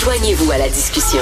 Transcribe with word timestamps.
Joignez-vous 0.00 0.52
à 0.52 0.58
la 0.58 0.68
discussion. 0.68 1.20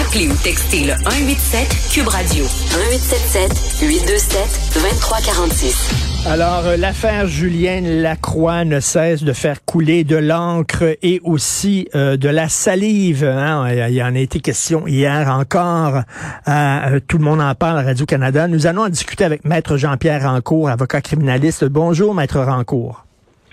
Appelez 0.00 0.26
ou 0.26 0.34
textez 0.42 0.84
le 0.84 0.94
187 1.04 1.90
Cube 1.92 2.08
Radio 2.08 2.44
1877 2.44 3.82
827 3.82 4.72
2346. 4.74 6.24
Alors, 6.26 6.66
euh, 6.66 6.76
l'affaire 6.78 7.26
Julienne 7.26 8.00
Lacroix 8.00 8.64
ne 8.64 8.80
cesse 8.80 9.22
de 9.24 9.32
faire 9.34 9.64
couler 9.64 10.04
de 10.04 10.16
l'encre 10.16 10.96
et 11.02 11.20
aussi 11.22 11.88
euh, 11.94 12.16
de 12.16 12.30
la 12.30 12.48
salive. 12.48 13.24
Hein. 13.24 13.68
Il 13.88 13.94
y 13.94 14.02
en 14.02 14.14
a 14.14 14.18
été 14.18 14.40
question 14.40 14.86
hier 14.86 15.28
encore. 15.28 16.00
Euh, 16.48 17.00
tout 17.06 17.18
le 17.18 17.24
monde 17.24 17.42
en 17.42 17.54
parle 17.54 17.78
à 17.78 17.82
Radio-Canada. 17.82 18.48
Nous 18.48 18.66
allons 18.66 18.82
en 18.82 18.88
discuter 18.88 19.24
avec 19.24 19.44
Maître 19.44 19.76
Jean-Pierre 19.76 20.22
Rancourt, 20.22 20.70
avocat 20.70 21.02
criminaliste. 21.02 21.64
Bonjour, 21.66 22.14
Maître 22.14 22.40
Rancourt. 22.40 23.04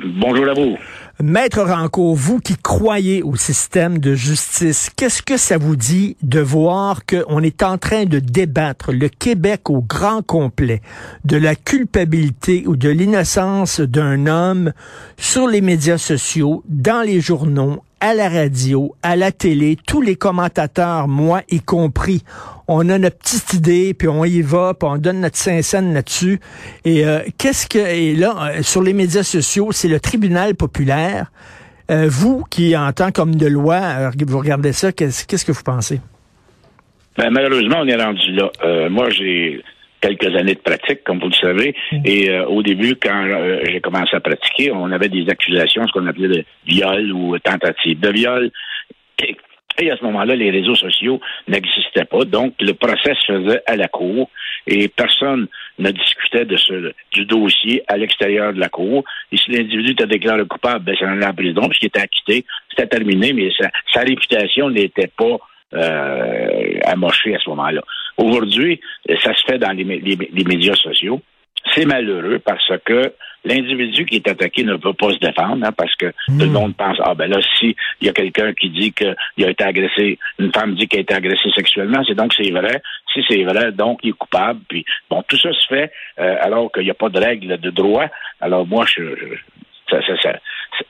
Bonjour 0.03 0.47
à 0.47 0.53
vous. 0.53 0.77
Maître 1.21 1.61
Rancourt, 1.61 2.15
vous 2.15 2.39
qui 2.39 2.55
croyez 2.55 3.21
au 3.21 3.35
système 3.35 3.97
de 3.97 4.15
justice, 4.15 4.89
qu'est-ce 4.95 5.21
que 5.21 5.35
ça 5.35 5.57
vous 5.57 5.75
dit 5.75 6.15
de 6.21 6.39
voir 6.39 7.05
qu'on 7.05 7.43
est 7.43 7.61
en 7.63 7.77
train 7.77 8.05
de 8.05 8.19
débattre 8.19 8.93
le 8.93 9.09
Québec 9.09 9.69
au 9.69 9.81
grand 9.81 10.25
complet 10.25 10.81
de 11.25 11.35
la 11.35 11.55
culpabilité 11.55 12.63
ou 12.65 12.77
de 12.77 12.87
l'innocence 12.87 13.81
d'un 13.81 14.27
homme 14.27 14.71
sur 15.17 15.47
les 15.47 15.59
médias 15.59 15.97
sociaux, 15.97 16.63
dans 16.69 17.01
les 17.01 17.19
journaux, 17.19 17.83
à 18.01 18.13
la 18.13 18.29
radio, 18.29 18.95
à 19.03 19.15
la 19.15 19.31
télé, 19.31 19.77
tous 19.87 20.01
les 20.01 20.15
commentateurs, 20.15 21.07
moi 21.07 21.41
y 21.49 21.59
compris, 21.59 22.23
on 22.67 22.87
a 22.89 22.97
notre 22.97 23.17
petite 23.17 23.53
idée, 23.53 23.93
puis 23.93 24.07
on 24.07 24.23
y 24.25 24.41
va, 24.41 24.73
puis 24.73 24.87
on 24.89 24.97
donne 24.97 25.21
notre 25.21 25.37
cents 25.37 25.81
là-dessus. 25.81 26.39
Et 26.85 27.05
euh, 27.05 27.19
qu'est-ce 27.37 27.67
que 27.67 27.79
et 27.79 28.15
là 28.15 28.35
euh, 28.39 28.61
sur 28.61 28.81
les 28.81 28.93
médias 28.93 29.23
sociaux, 29.23 29.71
c'est 29.71 29.87
le 29.87 29.99
tribunal 29.99 30.55
populaire. 30.55 31.31
Euh, 31.91 32.07
vous 32.09 32.43
qui 32.49 32.77
en 32.77 32.91
tant 32.93 33.11
qu'homme 33.11 33.35
de 33.35 33.47
loi, 33.47 34.11
vous 34.27 34.37
regardez 34.37 34.73
ça, 34.73 34.91
qu'est-ce, 34.91 35.25
qu'est-ce 35.25 35.45
que 35.45 35.51
vous 35.51 35.63
pensez? 35.63 35.99
Ben, 37.17 37.31
malheureusement, 37.31 37.77
on 37.81 37.87
est 37.87 38.01
rendu 38.01 38.31
là. 38.31 38.89
moi, 38.89 39.09
j'ai 39.09 39.63
quelques 40.01 40.35
années 40.35 40.55
de 40.55 40.59
pratique, 40.59 41.03
comme 41.03 41.19
vous 41.19 41.29
le 41.29 41.33
savez. 41.33 41.75
Mm. 41.91 42.01
Et 42.05 42.29
euh, 42.29 42.45
au 42.45 42.63
début, 42.63 42.95
quand 42.95 43.25
euh, 43.25 43.61
j'ai 43.65 43.81
commencé 43.81 44.15
à 44.15 44.19
pratiquer, 44.19 44.71
on 44.71 44.91
avait 44.91 45.09
des 45.09 45.29
accusations, 45.29 45.87
ce 45.87 45.91
qu'on 45.93 46.07
appelait 46.07 46.27
de 46.27 46.45
viol 46.65 47.11
ou 47.11 47.37
tentative 47.39 47.99
de 47.99 48.09
viol. 48.09 48.51
Et 49.81 49.91
à 49.91 49.97
ce 49.97 50.03
moment-là, 50.03 50.35
les 50.35 50.51
réseaux 50.51 50.75
sociaux 50.75 51.21
n'existaient 51.47 52.05
pas. 52.05 52.25
Donc, 52.25 52.53
le 52.59 52.73
procès 52.73 53.13
se 53.25 53.31
faisait 53.31 53.61
à 53.65 53.77
la 53.77 53.87
cour 53.87 54.29
et 54.67 54.89
personne 54.89 55.47
ne 55.77 55.91
discutait 55.91 56.43
de 56.43 56.57
ce, 56.57 56.93
du 57.13 57.25
dossier 57.25 57.83
à 57.87 57.95
l'extérieur 57.95 58.53
de 58.53 58.59
la 58.59 58.67
cour. 58.67 59.05
Et 59.31 59.37
si 59.37 59.51
l'individu 59.51 59.91
était 59.91 60.05
déclaré 60.05 60.45
coupable, 60.45 60.83
ben, 60.83 60.95
ça 60.99 61.09
allait 61.09 61.25
en 61.25 61.33
prison 61.33 61.61
puisqu'il 61.67 61.87
était 61.87 62.01
acquitté. 62.01 62.45
C'était 62.69 62.87
terminé, 62.87 63.31
mais 63.31 63.51
sa, 63.57 63.69
sa 63.93 64.01
réputation 64.01 64.69
n'était 64.69 65.07
pas 65.07 65.37
euh, 65.73 66.79
amochée 66.85 67.35
à 67.35 67.39
ce 67.39 67.49
moment-là. 67.51 67.81
Aujourd'hui, 68.17 68.79
ça 69.23 69.33
se 69.33 69.43
fait 69.45 69.57
dans 69.57 69.71
les, 69.71 69.85
médias 69.85 70.75
sociaux. 70.75 71.21
C'est 71.73 71.85
malheureux 71.85 72.39
parce 72.39 72.71
que 72.85 73.13
l'individu 73.45 74.05
qui 74.05 74.17
est 74.17 74.27
attaqué 74.27 74.63
ne 74.63 74.75
peut 74.75 74.93
pas 74.93 75.11
se 75.11 75.19
défendre, 75.19 75.65
hein, 75.65 75.71
parce 75.77 75.95
que 75.95 76.07
tout 76.07 76.39
le 76.39 76.47
hmm. 76.47 76.53
monde 76.53 76.75
pense, 76.75 76.97
ah 77.03 77.13
ben 77.13 77.29
là, 77.29 77.39
si 77.57 77.75
il 78.01 78.07
y 78.07 78.09
a 78.09 78.13
quelqu'un 78.13 78.53
qui 78.53 78.69
dit 78.69 78.91
qu'il 78.91 79.45
a 79.45 79.49
été 79.49 79.63
agressé, 79.63 80.17
une 80.39 80.51
femme 80.51 80.75
dit 80.75 80.87
qu'elle 80.87 80.99
a 80.99 81.03
été 81.03 81.13
agressée 81.13 81.49
sexuellement, 81.55 82.03
c'est 82.07 82.15
donc 82.15 82.33
c'est 82.33 82.51
vrai. 82.51 82.81
Si 83.13 83.21
c'est 83.29 83.43
vrai, 83.43 83.71
donc 83.71 83.99
il 84.03 84.09
est 84.09 84.13
coupable. 84.13 84.61
Puis 84.67 84.85
bon, 85.09 85.23
tout 85.27 85.37
ça 85.37 85.53
se 85.53 85.67
fait 85.67 85.91
euh, 86.19 86.35
alors 86.41 86.71
qu'il 86.71 86.83
n'y 86.83 86.91
a 86.91 86.95
pas 86.95 87.09
de 87.09 87.19
règle 87.19 87.57
de 87.57 87.69
droit. 87.69 88.07
Alors 88.41 88.65
moi, 88.65 88.85
je, 88.85 89.01
ça, 89.89 89.97
ça, 90.21 90.31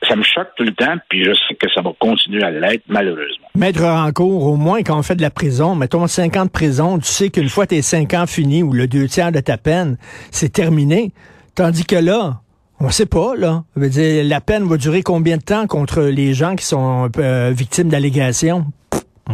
ça, 0.08 0.16
me 0.16 0.24
choque 0.24 0.50
tout 0.56 0.64
le 0.64 0.74
temps, 0.74 0.96
puis 1.10 1.24
je 1.24 1.32
sais 1.34 1.56
que 1.56 1.68
ça 1.74 1.82
va 1.82 1.92
continuer 2.00 2.44
à 2.44 2.52
l'être, 2.52 2.84
malheureusement. 2.88 3.48
Maître 3.56 3.84
Rancourt, 3.84 4.46
au 4.46 4.56
moins 4.56 4.82
quand 4.84 4.98
on 4.98 5.04
fait 5.04 5.16
de 5.16 5.22
la 5.22 5.30
prison, 5.30 5.76
mettons 5.76 6.08
5 6.08 6.38
ans 6.38 6.46
de 6.46 6.52
prison, 6.52 7.00
tu 7.00 7.06
sais 7.06 7.30
qu'une 7.30 7.50
fois 7.50 7.66
tes 7.66 7.82
5 7.82 8.14
ans 8.14 8.28
finis 8.28 8.64
ou 8.64 8.74
le 8.74 8.88
deux 8.88 9.08
tiers 9.08 9.32
de 9.32 9.40
ta 9.40 9.58
peine, 9.58 9.98
c'est 10.32 10.52
terminé. 10.52 11.12
Tandis 11.56 11.86
que 11.86 11.96
là, 11.96 12.42
on 12.80 12.90
sait 12.90 13.06
pas, 13.06 13.36
là. 13.36 13.64
Veut 13.76 13.90
dire, 13.90 14.24
la 14.24 14.40
peine 14.40 14.64
va 14.64 14.78
durer 14.78 15.02
combien 15.02 15.38
de 15.38 15.44
temps 15.44 15.68
contre 15.68 16.04
les 16.04 16.34
gens 16.34 16.56
qui 16.56 16.66
sont 16.66 17.10
euh, 17.18 17.52
victimes 17.54 17.90
d'allégations? 17.90 18.66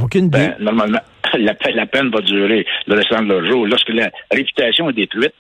Aucune 0.02 0.26
idée. 0.26 0.38
Ben, 0.38 0.56
normalement, 0.60 1.00
la, 1.38 1.54
la, 1.74 1.86
peine 1.86 2.10
va 2.10 2.22
durer 2.22 2.66
le 2.88 2.96
restant 2.96 3.22
de 3.22 3.28
leur 3.28 3.46
jour. 3.46 3.68
Lorsque 3.68 3.90
la 3.90 4.10
réputation 4.32 4.90
est 4.90 4.94
détruite, 4.94 5.34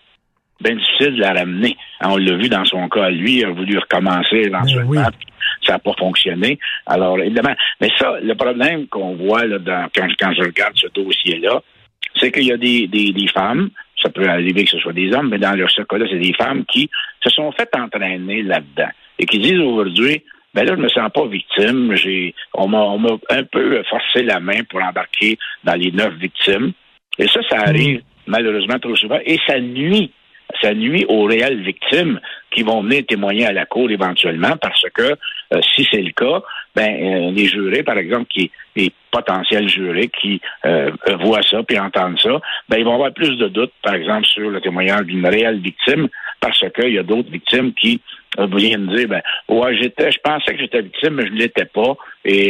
bien 0.61 0.75
difficile 0.75 1.15
de 1.15 1.21
la 1.21 1.33
ramener. 1.33 1.77
Hein, 2.01 2.09
on 2.11 2.17
l'a 2.17 2.35
vu 2.35 2.49
dans 2.49 2.65
son 2.65 2.87
cas, 2.89 3.09
lui, 3.09 3.37
il 3.37 3.45
a 3.45 3.49
voulu 3.49 3.77
recommencer 3.77 4.37
éventuellement. 4.37 5.09
Ça 5.65 5.73
n'a 5.73 5.79
pas 5.79 5.93
fonctionné. 5.97 6.59
Alors, 6.85 7.19
évidemment, 7.19 7.55
mais 7.81 7.89
ça, 7.97 8.19
le 8.21 8.35
problème 8.35 8.87
qu'on 8.87 9.15
voit 9.15 9.45
là, 9.45 9.59
dans, 9.59 9.89
quand, 9.95 10.07
quand 10.19 10.33
je 10.33 10.43
regarde 10.43 10.73
ce 10.75 10.87
dossier-là, 10.87 11.61
c'est 12.19 12.31
qu'il 12.31 12.45
y 12.45 12.51
a 12.51 12.57
des, 12.57 12.87
des, 12.87 13.11
des, 13.11 13.27
femmes, 13.27 13.69
ça 14.01 14.09
peut 14.09 14.27
arriver 14.27 14.63
que 14.63 14.71
ce 14.71 14.79
soit 14.79 14.93
des 14.93 15.11
hommes, 15.13 15.29
mais 15.29 15.37
dans 15.37 15.53
leur 15.53 15.69
cas-là, 15.69 16.05
c'est 16.09 16.19
des 16.19 16.33
femmes 16.33 16.65
qui 16.65 16.89
se 17.21 17.29
sont 17.29 17.51
faites 17.51 17.75
entraîner 17.75 18.43
là-dedans 18.43 18.89
et 19.19 19.25
qui 19.25 19.39
disent 19.39 19.59
aujourd'hui, 19.59 20.23
ben 20.53 20.65
là, 20.65 20.73
je 20.75 20.81
me 20.81 20.87
sens 20.87 21.11
pas 21.13 21.25
victime. 21.27 21.93
J'ai, 21.95 22.33
on 22.53 22.69
m'a, 22.69 22.79
on 22.79 22.97
m'a 22.97 23.17
un 23.29 23.43
peu 23.43 23.83
forcé 23.89 24.23
la 24.23 24.39
main 24.39 24.63
pour 24.69 24.81
embarquer 24.81 25.37
dans 25.65 25.75
les 25.75 25.91
neuf 25.91 26.13
victimes. 26.13 26.71
Et 27.17 27.27
ça, 27.27 27.41
ça 27.49 27.59
arrive 27.59 28.01
malheureusement 28.25 28.79
trop 28.79 28.95
souvent 28.95 29.19
et 29.25 29.37
ça 29.45 29.59
nuit 29.59 30.11
ça 30.61 30.73
nuit 30.73 31.05
aux 31.07 31.23
réelles 31.23 31.61
victimes 31.61 32.19
qui 32.51 32.63
vont 32.63 32.81
venir 32.81 33.05
témoigner 33.05 33.45
à 33.45 33.51
la 33.51 33.65
cour 33.65 33.89
éventuellement 33.89 34.55
parce 34.61 34.85
que 34.93 35.03
euh, 35.53 35.61
si 35.75 35.87
c'est 35.91 36.01
le 36.01 36.11
cas, 36.11 36.41
ben 36.75 36.89
euh, 36.89 37.31
les 37.31 37.45
jurés, 37.45 37.83
par 37.83 37.97
exemple, 37.97 38.27
qui 38.29 38.51
les 38.75 38.91
potentiels 39.11 39.69
jurés 39.69 40.09
qui 40.09 40.41
euh, 40.65 40.91
voient 41.21 41.43
ça 41.43 41.63
puis 41.63 41.79
entendent 41.79 42.19
ça, 42.19 42.41
ben 42.69 42.77
ils 42.77 42.85
vont 42.85 42.95
avoir 42.95 43.13
plus 43.13 43.37
de 43.37 43.47
doutes, 43.47 43.73
par 43.83 43.93
exemple, 43.95 44.25
sur 44.27 44.49
le 44.49 44.61
témoignage 44.61 45.05
d'une 45.05 45.25
réelle 45.25 45.59
victime 45.59 46.07
parce 46.39 46.59
qu'il 46.59 46.93
y 46.93 46.99
a 46.99 47.03
d'autres 47.03 47.31
victimes 47.31 47.73
qui 47.73 48.01
viennent 48.37 48.87
dire 48.87 49.07
ben 49.07 49.21
ouais 49.47 49.77
j'étais 49.77 50.11
je 50.11 50.19
pensais 50.21 50.53
que 50.53 50.59
j'étais 50.59 50.81
victime 50.81 51.13
mais 51.13 51.25
je 51.25 51.31
ne 51.31 51.37
l'étais 51.37 51.63
pas 51.63 51.95
et 52.25 52.49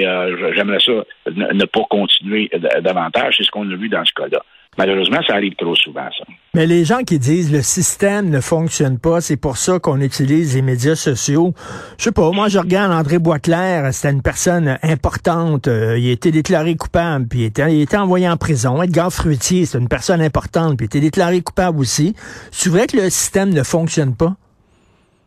j'aimerais 0.56 0.80
ça 0.80 0.94
ne 1.32 1.66
pas 1.66 1.84
continuer 1.90 2.50
davantage. 2.82 3.36
C'est 3.38 3.44
ce 3.44 3.52
qu'on 3.52 3.70
a 3.70 3.76
vu 3.76 3.88
dans 3.88 4.04
ce 4.04 4.14
cas-là 4.14 4.42
Malheureusement, 4.78 5.20
ça 5.26 5.36
arrive 5.36 5.56
trop 5.56 5.76
souvent, 5.76 6.08
ça. 6.18 6.26
Mais 6.54 6.66
les 6.66 6.84
gens 6.86 7.04
qui 7.04 7.18
disent 7.20 7.52
le 7.52 7.62
système 7.62 8.30
ne 8.30 8.42
fonctionne 8.42 9.00
pas, 9.00 9.22
c'est 9.22 9.40
pour 9.40 9.58
ça 9.58 9.80
qu'on 9.80 10.02
utilise 10.02 10.56
les 10.56 10.62
médias 10.62 10.96
sociaux. 10.96 11.54
Je 11.98 12.06
sais 12.06 12.12
pas, 12.12 12.30
moi 12.32 12.48
je 12.50 12.60
regarde 12.60 12.92
André 12.92 13.20
Boisclair, 13.20 13.94
c'était 13.94 14.14
une 14.14 14.22
personne 14.22 14.78
importante, 14.84 15.68
euh, 15.68 15.98
il 15.98 16.10
a 16.10 16.12
été 16.12 16.32
déclaré 16.32 16.76
coupable, 16.76 17.28
puis 17.28 17.40
il 17.40 17.46
était, 17.46 17.74
il 17.74 17.82
était 17.82 17.98
envoyé 17.98 18.28
en 18.30 18.38
prison. 18.38 18.82
Edgar 18.82 19.12
Fruitier, 19.12 19.66
c'est 19.66 19.78
une 19.78 19.90
personne 19.90 20.22
importante, 20.22 20.78
puis 20.78 20.86
il 20.86 20.96
a 20.96 20.98
été 20.98 21.00
déclaré 21.02 21.42
coupable 21.42 21.80
aussi. 21.80 22.14
C'est 22.52 22.70
vrai 22.70 22.88
que 22.88 22.98
le 22.98 23.10
système 23.10 23.54
ne 23.54 23.64
fonctionne 23.64 24.16
pas? 24.16 24.36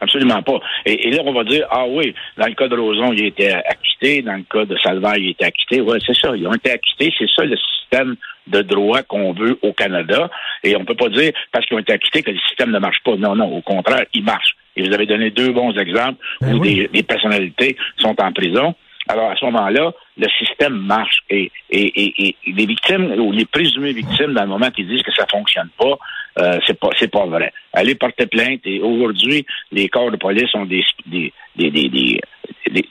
Absolument 0.00 0.42
pas. 0.42 0.60
Et, 0.86 1.10
là, 1.10 1.22
on 1.25 1.32
va 1.32 1.42
dire, 1.44 1.66
ah 1.70 1.84
oui, 1.88 2.15
dans 2.36 2.47
le 2.47 2.54
cas 2.54 2.69
de 2.69 2.76
Roson, 2.76 3.12
il 3.12 3.25
a 3.25 3.26
été 3.26 3.53
acquitté, 3.53 4.22
dans 4.22 4.36
le 4.36 4.44
cas 4.50 4.65
de 4.65 4.76
Salvaire, 4.78 5.16
il 5.16 5.26
a 5.26 5.30
été 5.30 5.44
acquitté. 5.44 5.80
Oui, 5.80 5.98
c'est 6.06 6.16
ça, 6.16 6.36
ils 6.36 6.47
ont 6.47 6.54
été 6.54 6.70
acquittés, 6.70 7.12
c'est 7.19 7.28
ça 7.34 7.44
le 7.44 7.56
système 7.56 8.16
de 8.48 8.62
droit 8.62 9.03
qu'on 9.03 9.32
veut 9.32 9.59
au 9.62 9.72
Canada. 9.72 10.31
Et 10.64 10.76
on 10.76 10.84
peut 10.84 10.94
pas 10.94 11.09
dire, 11.09 11.32
parce 11.53 11.66
qu'ils 11.66 11.76
ont 11.76 11.81
été 11.81 11.92
acquittés, 11.92 12.22
que 12.22 12.31
le 12.31 12.38
système 12.48 12.70
ne 12.70 12.78
marche 12.78 13.00
pas. 13.04 13.16
Non, 13.16 13.34
non, 13.34 13.56
au 13.56 13.62
contraire, 13.62 14.04
il 14.14 14.25
marche. 14.25 14.56
Et 14.76 14.86
vous 14.86 14.94
avez 14.94 15.06
donné 15.06 15.31
deux 15.31 15.53
bons 15.53 15.76
exemples 15.76 16.19
ben 16.41 16.54
où 16.54 16.60
des, 16.60 17.03
personnalités 17.03 17.76
sont 17.98 18.14
en 18.20 18.32
prison. 18.32 18.75
Alors, 19.09 19.31
à 19.31 19.36
ce 19.36 19.44
moment-là, 19.47 19.92
le 20.19 20.28
système 20.38 20.75
marche. 20.75 21.20
Et, 21.31 21.50
et, 21.70 22.26
et, 22.28 22.36
les 22.47 22.66
victimes, 22.66 23.12
ou 23.19 23.32
les 23.32 23.47
présumées 23.47 23.92
victimes, 23.92 24.34
dans 24.34 24.42
le 24.42 24.48
moment 24.48 24.70
qu'ils 24.70 24.86
disent 24.86 25.03
que 25.03 25.12
ça 25.12 25.26
fonctionne 25.26 25.70
pas, 25.78 25.98
euh, 26.38 26.59
c'est 26.66 26.78
pas 26.78 26.91
c'est 26.98 27.10
pas 27.10 27.26
vrai. 27.26 27.53
Allez 27.72 27.94
porter 27.94 28.26
plainte 28.26 28.60
et 28.65 28.80
aujourd'hui, 28.80 29.44
les 29.72 29.88
corps 29.88 30.10
de 30.10 30.16
police 30.16 30.54
ont 30.54 30.66
des 30.66 30.84
des 31.06 31.32
des 31.56 31.70
des 31.70 32.20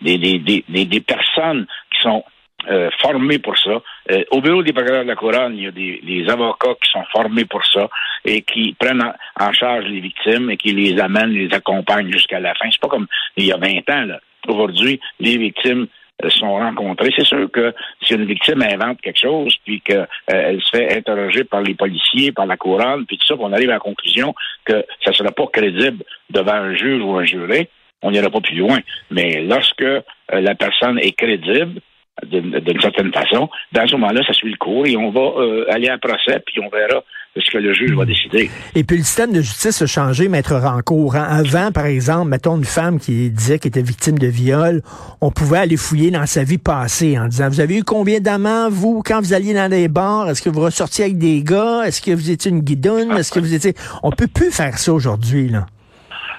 des, 0.01 0.63
des, 0.68 0.85
des, 0.85 1.01
personnes 1.01 1.66
qui 1.91 2.01
sont 2.01 2.24
euh, 2.69 2.90
formés 3.00 3.40
pour 3.40 3.58
ça. 3.58 3.81
Euh, 4.12 4.24
au 4.31 4.42
bureau 4.42 4.62
des 4.62 4.74
procureurs 4.74 5.04
de 5.04 5.08
la 5.08 5.16
couronne, 5.16 5.56
il 5.56 5.64
y 5.64 5.68
a 5.68 5.72
des, 5.72 6.30
avocats 6.30 6.75
qui 6.84 6.90
sont 6.92 7.04
formés 7.14 7.46
pour 7.46 7.66
ça 7.66 7.88
et 8.25 8.42
qui 8.42 8.75
prennent 8.78 9.14
en, 9.40 9.54
charge 9.54 9.86
les 9.86 10.02
victimes 10.02 10.50
et 10.50 10.58
qui 10.58 10.74
les 10.74 11.00
amènent, 11.00 11.30
les 11.30 11.54
accompagnent 11.54 12.12
jusqu'à 12.12 12.42
la 12.42 12.54
fin. 12.56 12.68
C'est 12.69 12.81
pas 12.81 12.90
comme 12.90 13.08
il 13.38 13.46
y 13.46 13.54
a 13.54 13.58
20 13.58 13.90
ans. 13.90 14.06
Là. 14.06 14.19
Aujourd'hui, 14.50 15.00
les 15.22 15.38
victimes 15.38 15.88
euh, 16.25 16.30
sont 16.30 16.56
rencontrées. 16.56 17.14
C'est 17.16 17.25
sûr 17.25 17.50
que 17.50 17.74
si 18.02 18.16
une 18.16 18.25
victime 18.25 18.62
invente 18.62 19.00
quelque 19.00 19.19
chose, 19.19 19.56
puis 19.64 19.80
qu'elle 19.80 20.62
se 20.62 20.69
fait 20.78 20.98
interroger 20.98 21.46
par 21.46 21.62
les 21.62 21.74
policiers, 21.74 22.34
par 22.34 22.48
la 22.48 22.58
couronne, 22.58 23.06
puis 23.06 23.18
tout 23.18 23.28
ça, 23.28 23.36
qu'on 23.36 23.54
arrive 23.54 23.69
à 23.69 23.74
la 23.75 23.80
conclusion 23.80 24.36
que 24.66 24.86
ça 25.06 25.12
ne 25.12 25.16
sera 25.16 25.31
pas 25.31 25.48
crédible 25.48 26.04
devant 26.30 26.54
un 26.54 26.75
juge 26.75 27.02
ou 27.02 27.16
un 27.16 27.24
juré, 27.24 27.69
on 28.02 28.12
n'ira 28.12 28.30
pas 28.30 28.42
plus 28.42 28.58
loin. 28.58 28.80
Mais 29.10 29.42
lorsque 29.42 29.86
la 30.30 30.56
personne 30.56 31.00
est 31.00 31.14
crédible, 31.14 31.80
d'une 32.25 32.81
certaine 32.81 33.14
façon. 33.14 33.50
Dans 33.74 33.88
ce 33.88 33.94
moment-là, 33.94 34.22
ça 34.25 34.34
suit 34.34 34.52
le 34.52 34.58
cours 34.58 34.86
et 34.86 34.98
on 34.98 35.12
va 35.12 35.42
euh, 35.42 35.66
aller 35.72 35.88
à 35.88 35.98
procès, 35.98 36.42
puis 36.46 36.60
on 36.62 36.69
verra 36.69 37.04
ce 37.40 37.52
que 37.52 37.58
le 37.60 37.74
juge 37.74 37.92
va 37.92 38.06
décider. 38.06 38.50
Et 38.75 38.84
puis 38.84 38.98
le 38.98 39.04
système 39.04 39.31
de 39.31 39.42
justice 39.42 39.81
a 39.81 39.86
changé, 39.86 40.28
maître 40.28 40.56
Rancourt. 40.56 41.16
Hein. 41.16 41.28
Avant, 41.30 41.72
par 41.72 41.86
exemple, 41.86 42.30
mettons 42.30 42.58
une 42.58 42.66
femme 42.66 43.00
qui 43.00 43.30
disait 43.30 43.60
qu'elle 43.60 43.69
était 43.69 43.81
victime 43.81 44.18
de 44.18 44.28
viol, 44.28 44.81
on 45.22 45.30
pouvait 45.30 45.60
aller 45.60 45.78
fouiller 45.78 46.10
dans 46.10 46.25
sa 46.25 46.44
vie 46.44 46.58
passée 46.58 47.18
en 47.19 47.28
disant, 47.28 47.50
vous 47.50 47.60
avez 47.60 47.78
eu 47.78 47.84
combien 47.84 48.19
d'amants, 48.19 48.69
vous, 48.69 49.04
quand 49.06 49.19
vous 49.19 49.34
alliez 49.34 49.54
dans 49.54 49.69
les 49.69 49.88
bars? 49.88 50.30
Est-ce 50.30 50.42
que 50.42 50.50
vous 50.50 50.62
ressortiez 50.62 51.06
avec 51.06 51.18
des 51.18 51.44
gars? 51.44 51.84
Est-ce 51.86 52.02
que 52.02 52.12
vous 52.12 52.31
étiez 52.31 52.50
une 52.50 52.62
guidonne? 52.62 53.12
Est-ce 53.12 53.31
que 53.31 53.40
vous 53.40 53.54
étiez... 53.54 53.74
On 54.02 54.12
peut 54.12 54.28
plus 54.28 54.52
faire 54.52 54.78
ça 54.78 54.92
aujourd'hui, 54.92 55.50
là. 55.50 55.68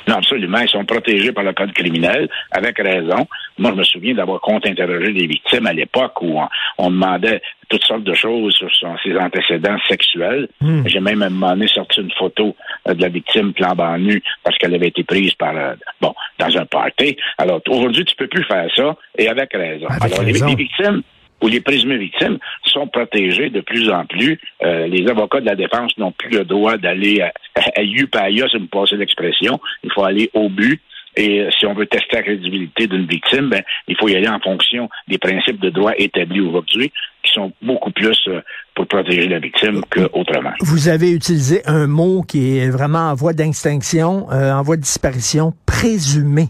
Non, 0.09 0.17
absolument. 0.17 0.59
Ils 0.59 0.69
sont 0.71 0.87
protégés 0.87 1.33
par 1.33 1.45
le 1.45 1.53
code 1.53 1.73
criminel, 1.73 2.31
avec 2.51 2.79
raison. 2.79 3.29
Moi, 3.59 3.73
je 3.73 3.77
me 3.77 3.85
souviens 3.85 4.15
d'avoir 4.15 4.41
contre-interrogé 4.41 5.13
des 5.13 5.27
victimes 5.27 5.67
à 5.67 5.75
l'époque 5.75 6.23
où 6.23 6.41
on, 6.79 6.91
demandait 6.91 7.43
toutes 7.69 7.85
sortes 7.85 8.05
de 8.05 8.15
choses 8.15 8.55
sur 8.55 8.99
ses 9.03 9.17
antécédents 9.19 9.77
sexuels. 9.87 10.49
Hmm. 10.63 10.83
J'ai 10.87 11.01
même 11.01 11.23
à 11.23 11.27
un 11.27 11.31
moment 11.31 11.51
donné 11.51 11.69
sorti 11.69 12.01
une 12.01 12.11
photo 12.13 12.57
euh, 12.89 12.95
de 12.95 13.03
la 13.03 13.11
victime 13.11 13.53
flambant 13.55 13.99
nue 13.99 14.23
parce 14.43 14.57
qu'elle 14.57 14.75
avait 14.75 14.89
été 14.89 15.05
prise 15.05 15.35
par 15.35 15.55
euh, 15.55 15.75
bon 16.01 16.15
dans 16.39 16.57
un 16.57 16.65
party. 16.65 17.17
Alors 17.37 17.61
aujourd'hui, 17.69 18.07
tu 18.07 18.17
peux 18.17 18.27
plus 18.27 18.45
faire 18.45 18.67
ça 18.75 18.97
et 19.19 19.29
avec 19.29 19.53
raison. 19.53 19.87
Alors 20.01 20.23
Les, 20.23 20.33
victimes 20.33 21.03
ou 21.43 21.49
les 21.49 21.61
présumées 21.61 21.99
victimes 21.99 22.39
sont 22.65 22.87
protégées 22.87 23.51
de 23.51 23.61
plus 23.61 23.91
en 23.91 24.05
plus. 24.07 24.41
Euh, 24.63 24.87
les 24.87 25.09
avocats 25.09 25.41
de 25.41 25.47
la 25.47 25.57
défense 25.57 25.97
n'ont 25.99 26.13
plus 26.13 26.31
le 26.31 26.45
droit 26.45 26.77
d'aller 26.77 27.21
à, 27.21 27.33
à, 27.55 27.81
à 27.81 27.83
si 27.83 28.57
vous 28.57 28.61
me 28.61 28.67
passez 28.67 28.97
l'expression. 28.97 29.61
Il 29.83 29.93
faut 29.93 30.05
aller 30.05 30.31
au 30.35 30.49
but. 30.49 30.81
Et 31.17 31.41
euh, 31.41 31.51
si 31.59 31.67
on 31.67 31.75
veut 31.75 31.87
tester 31.87 32.17
la 32.17 32.23
crédibilité 32.23 32.87
d'une 32.87 33.07
victime, 33.07 33.49
ben, 33.49 33.63
il 33.89 33.97
faut 33.99 34.09
y 34.09 34.15
aller 34.15 34.29
en 34.29 34.39
fonction 34.39 34.89
des 35.09 35.19
principes 35.19 35.61
de 35.61 35.71
droit 35.71 35.93
établis 35.99 36.41
aujourd'hui, 36.41 36.93
qui 37.25 37.33
sont 37.33 37.53
beaucoup 37.61 37.91
plus 37.91 38.17
euh, 38.29 38.41
pour 38.75 38.87
protéger 38.87 39.27
la 39.27 39.41
victime 39.41 39.81
qu'autrement. 39.91 40.53
Vous 40.61 40.89
avez 40.89 41.11
utilisé 41.11 41.63
un 41.67 41.89
mot 41.89 42.23
qui 42.23 42.59
est 42.59 42.71
vraiment 42.71 43.11
en 43.11 43.15
voie 43.15 43.33
d'extinction, 43.33 44.31
euh, 44.31 44.53
en 44.53 44.63
voie 44.63 44.77
de 44.77 44.83
disparition, 44.83 45.55
présumé. 45.67 46.49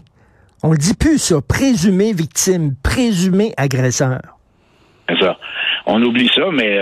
On 0.61 0.71
le 0.71 0.77
dit 0.77 0.93
plus, 0.93 1.17
ça. 1.17 1.41
Présumé 1.41 2.13
victime, 2.13 2.75
présumé 2.83 3.53
agresseur. 3.57 4.38
On 5.85 6.01
oublie 6.03 6.29
ça, 6.29 6.45
mais 6.51 6.79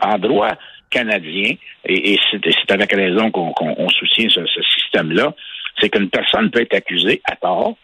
en, 0.00 0.18
droit 0.18 0.52
canadien, 0.90 1.54
et, 1.84 2.18
c'est 2.30 2.70
avec 2.70 2.92
raison 2.92 3.30
qu'on 3.30 3.88
soutient 3.88 4.28
ce 4.28 4.62
système-là, 4.62 5.34
c'est 5.80 5.90
qu'une 5.90 6.10
personne 6.10 6.50
peut 6.50 6.60
être 6.60 6.74
accusée 6.74 7.20
à 7.24 7.36
tort 7.36 7.76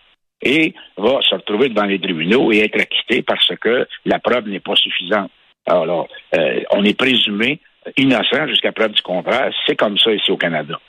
et 0.42 0.74
va 0.96 1.20
se 1.22 1.34
retrouver 1.34 1.69
devant 1.69 1.86
les 1.86 2.00
tribunaux 2.00 2.52
et 2.52 2.60
être 2.60 2.80
acquittée 2.80 3.22
parce 3.22 3.52
que 3.60 3.86
la 4.04 4.19
preuve 4.19 4.48
n'est 4.48 4.60
pas 4.60 4.74
suffisante. 4.74 5.30
Alors, 5.66 6.08
euh, 6.34 6.60
on 6.72 6.84
est 6.84 6.98
présumé 6.98 7.60
innocent 7.96 8.48
jusqu'à 8.48 8.72
preuve 8.72 8.92
du 8.92 9.02
contraire. 9.02 9.52
C'est 9.66 9.76
comme 9.76 9.98
ça 9.98 10.12
ici 10.12 10.30
au 10.30 10.36
Canada. 10.36 10.80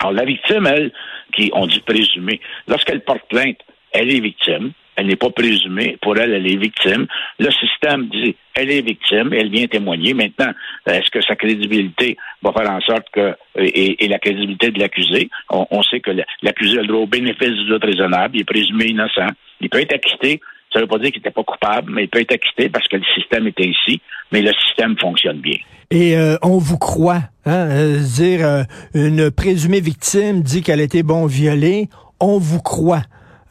Alors, 0.00 0.12
la 0.12 0.24
victime, 0.24 0.66
elle, 0.66 0.92
qui 1.32 1.50
on 1.54 1.66
dit 1.66 1.80
présumée, 1.80 2.40
lorsqu'elle 2.66 3.02
porte 3.02 3.28
plainte, 3.28 3.58
elle 3.92 4.12
est 4.12 4.20
victime 4.20 4.72
elle 4.98 5.06
n'est 5.06 5.16
pas 5.16 5.30
présumée. 5.30 5.96
Pour 6.02 6.18
elle, 6.18 6.32
elle 6.32 6.46
est 6.46 6.56
victime. 6.56 7.06
Le 7.38 7.50
système 7.52 8.08
dit, 8.08 8.34
elle 8.54 8.70
est 8.70 8.82
victime, 8.82 9.32
elle 9.32 9.48
vient 9.48 9.68
témoigner. 9.68 10.12
Maintenant, 10.12 10.52
est-ce 10.86 11.08
que 11.10 11.20
sa 11.20 11.36
crédibilité 11.36 12.16
va 12.42 12.52
faire 12.52 12.70
en 12.70 12.80
sorte 12.80 13.06
que, 13.12 13.36
et, 13.56 14.08
la 14.08 14.18
crédibilité 14.18 14.72
de 14.72 14.80
l'accusé, 14.80 15.30
on, 15.50 15.82
sait 15.82 16.00
que 16.00 16.10
l'accusé 16.42 16.78
a 16.78 16.82
le 16.82 16.88
droit 16.88 17.02
au 17.02 17.06
bénéfice 17.06 17.50
du 17.50 17.66
doute 17.66 17.84
raisonnable, 17.84 18.36
il 18.36 18.40
est 18.40 18.44
présumé 18.44 18.86
innocent, 18.86 19.28
il 19.60 19.68
peut 19.70 19.80
être 19.80 19.94
acquitté. 19.94 20.40
Ça 20.72 20.80
ne 20.80 20.84
veut 20.84 20.88
pas 20.88 20.98
dire 20.98 21.12
qu'il 21.12 21.20
n'était 21.20 21.30
pas 21.30 21.44
coupable, 21.44 21.92
mais 21.92 22.04
il 22.04 22.08
peut 22.08 22.20
être 22.20 22.34
acquitté 22.34 22.68
parce 22.68 22.88
que 22.88 22.96
le 22.96 23.04
système 23.14 23.46
est 23.46 23.60
ainsi, 23.60 24.00
mais 24.32 24.42
le 24.42 24.52
système 24.66 24.98
fonctionne 24.98 25.38
bien. 25.38 25.56
Et 25.90 26.18
euh, 26.18 26.36
on 26.42 26.58
vous 26.58 26.76
croit, 26.76 27.22
hein, 27.46 27.68
euh, 27.70 27.98
dire 27.98 28.44
euh, 28.44 28.62
une 28.94 29.30
présumée 29.30 29.80
victime 29.80 30.42
dit 30.42 30.62
qu'elle 30.62 30.80
été 30.80 31.02
bon 31.02 31.26
violée, 31.26 31.88
on 32.20 32.38
vous 32.38 32.60
croit. 32.60 33.04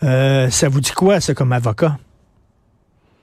Euh, 0.04 0.50
ça 0.50 0.70
vous 0.70 0.82
dit 0.82 0.92
quoi, 0.92 1.20
ça, 1.20 1.34
comme 1.34 1.54
avocat? 1.54 1.98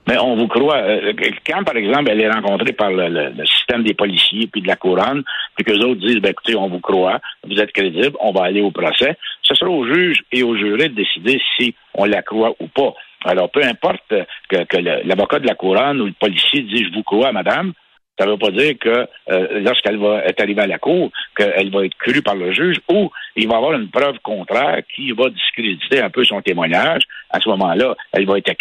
Mais 0.07 0.17
on 0.19 0.35
vous 0.35 0.47
croit. 0.47 0.77
Euh, 0.77 1.13
quand, 1.47 1.63
par 1.63 1.75
exemple, 1.75 2.09
elle 2.11 2.21
est 2.21 2.29
rencontrée 2.29 2.73
par 2.73 2.91
le, 2.91 3.33
système 3.45 3.83
des 3.83 3.95
policiers 3.95 4.47
puis 4.47 4.61
de 4.61 4.67
la 4.67 4.75
couronne, 4.75 5.23
puis 5.55 5.65
qu'eux 5.65 5.79
autres 5.79 6.01
disent, 6.01 6.19
ben, 6.19 6.29
écoutez, 6.29 6.55
on 6.55 6.69
vous 6.69 6.79
croit, 6.79 7.19
vous 7.47 7.57
êtes 7.57 7.71
crédible, 7.71 8.15
on 8.19 8.31
va 8.31 8.43
aller 8.43 8.61
au 8.61 8.71
procès, 8.71 9.17
ce 9.41 9.55
sera 9.55 9.71
au 9.71 9.85
juge 9.85 10.23
et 10.31 10.43
au 10.43 10.55
juré 10.55 10.89
de 10.89 10.95
décider 10.95 11.41
si 11.57 11.73
on 11.95 12.05
la 12.05 12.21
croit 12.21 12.53
ou 12.59 12.67
pas. 12.67 12.93
Alors, 13.25 13.49
peu 13.49 13.63
importe 13.63 14.13
que, 14.49 14.63
que 14.65 14.77
l'avocat 14.77 15.39
de 15.39 15.47
la 15.47 15.55
couronne 15.55 15.99
ou 16.01 16.05
le 16.05 16.13
policier 16.13 16.61
dit, 16.61 16.85
je 16.85 16.93
vous 16.93 17.03
crois, 17.03 17.31
madame, 17.31 17.73
ça 18.17 18.25
ne 18.25 18.31
veut 18.31 18.37
pas 18.37 18.51
dire 18.51 18.73
que 18.79 19.07
euh, 19.29 19.59
lorsqu'elle 19.61 19.97
va 19.97 20.23
être 20.25 20.41
arrivée 20.41 20.61
à 20.61 20.67
la 20.67 20.77
cour, 20.77 21.11
qu'elle 21.35 21.71
va 21.71 21.85
être 21.85 21.95
crue 21.97 22.21
par 22.21 22.35
le 22.35 22.53
juge 22.53 22.77
ou 22.89 23.11
il 23.35 23.47
va 23.47 23.55
y 23.55 23.57
avoir 23.57 23.73
une 23.73 23.89
preuve 23.89 24.19
contraire 24.23 24.81
qui 24.95 25.11
va 25.11 25.29
discréditer 25.29 26.01
un 26.01 26.09
peu 26.09 26.23
son 26.23 26.41
témoignage. 26.41 27.01
À 27.29 27.39
ce 27.39 27.49
moment-là, 27.49 27.95
elle 28.13 28.25
va 28.25 28.37
être 28.37 28.51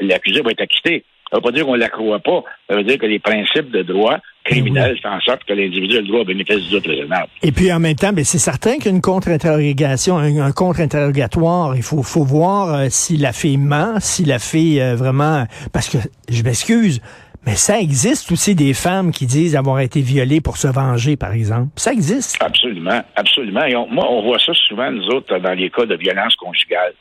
l'accusé 0.00 0.40
va 0.40 0.50
être 0.50 0.62
acquitté. 0.62 1.04
Ça 1.30 1.36
ne 1.36 1.40
veut 1.40 1.42
pas 1.42 1.52
dire 1.52 1.66
qu'on 1.66 1.74
ne 1.74 1.80
la 1.80 1.88
croit 1.88 2.20
pas. 2.20 2.44
Ça 2.70 2.76
veut 2.76 2.84
dire 2.84 2.98
que 2.98 3.06
les 3.06 3.18
principes 3.18 3.70
de 3.72 3.82
droit 3.82 4.18
criminel 4.44 4.96
font 5.02 5.08
en 5.08 5.20
sorte 5.20 5.42
que 5.42 5.52
l'individu 5.52 5.96
a 5.96 6.00
le 6.00 6.06
droit 6.06 6.20
au 6.20 6.24
bénéfice 6.24 6.68
du 6.68 6.76
raisonnable. 6.76 7.26
Et 7.42 7.50
puis 7.50 7.72
en 7.72 7.80
même 7.80 7.96
temps, 7.96 8.12
ben, 8.12 8.24
c'est 8.24 8.38
certain 8.38 8.78
qu'une 8.78 9.00
contre-interrogation, 9.00 10.18
un, 10.18 10.52
contre-interrogatoire, 10.52 11.74
il 11.74 11.82
faut, 11.82 12.04
faut 12.04 12.22
voir 12.22 12.72
euh, 12.72 12.86
si 12.90 13.16
la 13.16 13.32
fille 13.32 13.56
ment, 13.56 13.98
si 13.98 14.24
la 14.24 14.38
fille 14.38 14.80
euh, 14.80 14.94
vraiment... 14.94 15.46
Parce 15.72 15.88
que, 15.88 15.98
je 16.28 16.44
m'excuse, 16.44 17.00
mais 17.46 17.54
ça 17.54 17.78
existe 17.78 18.32
aussi 18.32 18.56
des 18.56 18.74
femmes 18.74 19.12
qui 19.12 19.24
disent 19.24 19.54
avoir 19.54 19.78
été 19.78 20.00
violées 20.00 20.40
pour 20.40 20.56
se 20.56 20.66
venger, 20.66 21.16
par 21.16 21.32
exemple. 21.32 21.68
Ça 21.76 21.92
existe. 21.92 22.42
Absolument, 22.42 23.00
absolument. 23.14 23.64
Et 23.64 23.74
moi, 23.74 24.10
on 24.10 24.22
voit 24.22 24.40
ça 24.40 24.52
souvent, 24.68 24.90
nous 24.90 25.06
autres, 25.06 25.38
dans 25.38 25.54
les 25.54 25.70
cas 25.70 25.86
de 25.86 25.94
violence 25.94 26.34
conjugale. 26.34 26.92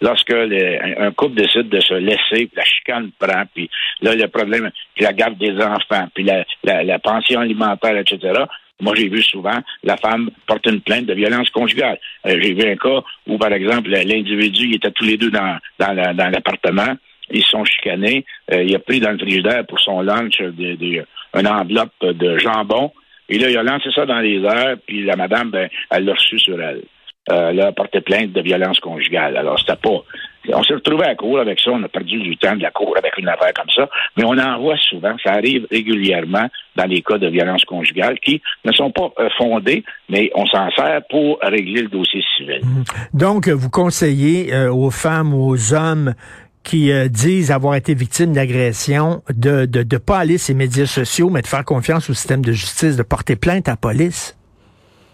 Lorsque 0.00 0.32
un 0.32 1.10
couple 1.12 1.34
décide 1.34 1.68
de 1.68 1.80
se 1.80 1.92
laisser, 1.92 2.46
puis 2.46 2.56
la 2.56 2.64
chicane 2.64 3.10
prend, 3.18 3.42
puis 3.54 3.68
là, 4.00 4.14
le 4.14 4.26
problème, 4.28 4.70
puis 4.94 5.04
la 5.04 5.12
garde 5.12 5.36
des 5.36 5.54
enfants, 5.60 6.08
puis 6.14 6.24
la, 6.24 6.98
pension 7.00 7.40
alimentaire, 7.40 7.98
etc., 7.98 8.44
moi, 8.80 8.94
j'ai 8.96 9.10
vu 9.10 9.22
souvent 9.22 9.58
la 9.84 9.98
femme 9.98 10.30
porter 10.46 10.70
une 10.70 10.80
plainte 10.80 11.04
de 11.04 11.12
violence 11.12 11.50
conjugale. 11.50 11.98
Euh, 12.24 12.38
j'ai 12.40 12.54
vu 12.54 12.62
un 12.62 12.76
cas 12.76 13.02
où, 13.26 13.36
par 13.36 13.52
exemple, 13.52 13.90
l'individu 13.90 14.74
était 14.74 14.90
tous 14.92 15.04
les 15.04 15.18
deux 15.18 15.30
dans 15.30 15.58
l'appartement 15.78 16.96
ils 17.30 17.44
sont 17.44 17.64
chicanés. 17.64 18.24
Euh, 18.52 18.62
il 18.62 18.74
a 18.74 18.78
pris 18.78 19.00
dans 19.00 19.12
le 19.12 19.18
frigidaire 19.18 19.66
pour 19.66 19.80
son 19.80 20.00
lunch 20.00 20.40
une 20.40 21.46
enveloppe 21.46 21.92
de 22.02 22.38
jambon. 22.38 22.92
Et 23.28 23.38
là, 23.38 23.48
il 23.48 23.56
a 23.56 23.62
lancé 23.62 23.90
ça 23.94 24.04
dans 24.06 24.18
les 24.18 24.42
airs, 24.42 24.76
puis 24.86 25.04
la 25.04 25.16
madame, 25.16 25.50
ben, 25.50 25.68
elle 25.90 26.04
l'a 26.04 26.14
reçu 26.14 26.38
sur 26.38 26.60
elle. 26.60 26.82
Euh, 27.30 27.68
a 27.68 27.72
porté 27.72 28.00
plainte 28.00 28.32
de 28.32 28.40
violence 28.40 28.80
conjugale. 28.80 29.36
Alors, 29.36 29.58
c'était 29.58 29.76
pas. 29.76 30.02
On 30.52 30.62
s'est 30.64 30.74
retrouvé 30.74 31.04
à 31.04 31.14
court 31.14 31.38
avec 31.38 31.60
ça, 31.60 31.70
on 31.70 31.82
a 31.82 31.88
perdu 31.88 32.18
du 32.18 32.36
temps 32.38 32.56
de 32.56 32.62
la 32.62 32.70
cour 32.70 32.96
avec 32.96 33.16
une 33.18 33.28
affaire 33.28 33.52
comme 33.54 33.68
ça, 33.76 33.88
mais 34.16 34.24
on 34.24 34.36
en 34.38 34.58
voit 34.58 34.78
souvent, 34.78 35.14
ça 35.22 35.34
arrive 35.34 35.66
régulièrement 35.70 36.48
dans 36.76 36.86
les 36.86 37.02
cas 37.02 37.18
de 37.18 37.28
violence 37.28 37.64
conjugale 37.66 38.18
qui 38.20 38.40
ne 38.64 38.72
sont 38.72 38.90
pas 38.90 39.12
euh, 39.18 39.28
fondés, 39.36 39.84
mais 40.08 40.32
on 40.34 40.46
s'en 40.46 40.70
sert 40.70 41.02
pour 41.10 41.38
régler 41.42 41.82
le 41.82 41.88
dossier 41.88 42.24
civil. 42.36 42.62
Donc, 43.12 43.48
vous 43.48 43.70
conseillez 43.70 44.52
aux 44.68 44.90
femmes 44.90 45.34
aux 45.34 45.74
hommes 45.74 46.14
qui 46.62 46.92
euh, 46.92 47.08
disent 47.08 47.50
avoir 47.50 47.74
été 47.74 47.94
victimes 47.94 48.32
d'agression, 48.32 49.22
de 49.30 49.62
ne 49.62 49.66
de, 49.66 49.82
de 49.82 49.96
pas 49.96 50.18
aller 50.18 50.38
sur 50.38 50.52
les 50.52 50.58
médias 50.58 50.86
sociaux, 50.86 51.30
mais 51.30 51.42
de 51.42 51.46
faire 51.46 51.64
confiance 51.64 52.10
au 52.10 52.14
système 52.14 52.44
de 52.44 52.52
justice, 52.52 52.96
de 52.96 53.02
porter 53.02 53.36
plainte 53.36 53.68
à 53.68 53.72
la 53.72 53.76
police? 53.76 54.36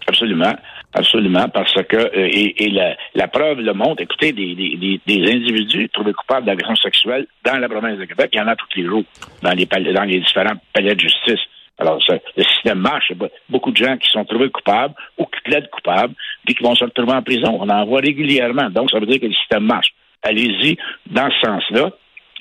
Absolument. 0.07 0.53
Absolument, 0.93 1.49
parce 1.49 1.73
que 1.73 1.97
euh, 1.97 2.29
et, 2.31 2.69
la, 2.69 2.95
la, 3.13 3.27
preuve 3.27 3.59
le 3.59 3.73
montre. 3.73 4.01
Écoutez, 4.01 4.31
des, 4.31 4.55
des, 4.55 5.01
des 5.05 5.31
individus 5.31 5.89
trouvés 5.89 6.13
coupables 6.13 6.45
d'agression 6.45 6.75
sexuelle 6.75 7.27
dans 7.43 7.57
la 7.59 7.67
province 7.67 7.99
de 7.99 8.05
Québec, 8.05 8.29
il 8.33 8.37
y 8.37 8.41
en 8.41 8.47
a 8.47 8.55
tous 8.55 8.67
les 8.75 8.85
jours 8.85 9.03
dans 9.43 9.51
les 9.51 9.65
dans 9.65 10.03
les 10.03 10.19
différents 10.19 10.55
palais 10.73 10.95
de 10.95 11.01
justice. 11.01 11.41
Alors, 11.77 11.99
le 12.09 12.43
système 12.43 12.79
marche. 12.79 13.11
Beaucoup 13.49 13.71
de 13.71 13.77
gens 13.77 13.97
qui 13.97 14.09
sont 14.09 14.25
trouvés 14.25 14.49
coupables 14.49 14.95
ou 15.17 15.25
qui 15.25 15.41
plaident 15.43 15.69
coupables, 15.69 16.13
puis 16.45 16.55
qui 16.55 16.63
vont 16.63 16.73
se 16.73 16.85
retrouver 16.85 17.13
en 17.13 17.21
prison. 17.21 17.57
On 17.59 17.69
en 17.69 17.85
voit 17.85 17.99
régulièrement. 17.99 18.69
Donc, 18.69 18.89
ça 18.89 18.99
veut 18.99 19.05
dire 19.05 19.19
que 19.19 19.27
le 19.27 19.33
système 19.33 19.65
marche 19.65 19.93
allez-y 20.23 20.77
dans 21.11 21.29
ce 21.29 21.47
sens-là. 21.47 21.91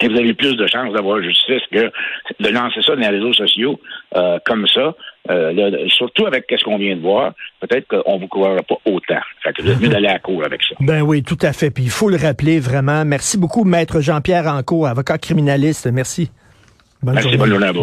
Et 0.03 0.09
vous 0.09 0.19
avez 0.19 0.35
plus 0.35 0.57
de 0.57 0.67
chances 0.67 0.93
d'avoir 0.93 1.23
justice 1.23 1.63
que 1.73 1.91
de 2.39 2.49
lancer 2.51 2.83
ça 2.83 2.95
dans 2.95 3.01
les 3.01 3.09
réseaux 3.09 3.33
sociaux 3.33 3.81
euh, 4.15 4.39
comme 4.45 4.67
ça. 4.67 4.95
Euh, 5.31 5.89
surtout 5.89 6.27
avec 6.27 6.45
ce 6.51 6.63
qu'on 6.65 6.77
vient 6.77 6.95
de 6.97 7.01
voir, 7.01 7.33
peut-être 7.61 7.89
qu'on 7.89 8.17
ne 8.17 8.21
vous 8.21 8.29
croira 8.29 8.63
pas 8.63 8.77
autant. 8.85 9.21
Fait 9.43 9.55
que 9.55 9.63
vous 9.63 9.71
êtes 9.71 9.81
mieux 9.81 9.89
d'aller 9.89 10.09
à 10.09 10.19
court 10.19 10.45
avec 10.45 10.61
ça. 10.63 10.75
Ben 10.81 11.01
oui, 11.01 11.23
tout 11.23 11.39
à 11.41 11.53
fait. 11.55 11.71
Puis 11.71 11.85
il 11.85 11.91
faut 11.91 12.11
le 12.11 12.17
rappeler 12.17 12.61
vraiment. 12.61 13.05
Merci 13.07 13.39
beaucoup, 13.39 13.65
Maître 13.65 14.01
Jean-Pierre 14.01 14.47
Anco, 14.47 14.85
avocat 14.85 15.17
criminaliste. 15.19 15.89
Merci. 15.91 16.31
Bonne 17.03 17.15
Merci, 17.15 17.31
journée. 17.31 17.39
bonne 17.39 17.51
journée 17.51 17.67
à 17.67 17.73
vous. 17.73 17.81